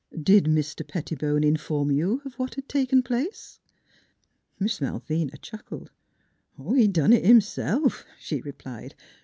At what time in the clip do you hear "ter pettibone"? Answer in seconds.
0.73-1.43